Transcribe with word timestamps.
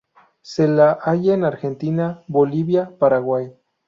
Se 0.41 0.67
la 0.67 0.93
halla 0.99 1.35
en 1.35 1.43
Argentina, 1.45 2.23
Bolivia, 2.27 2.91
Paraguay. 2.97 3.53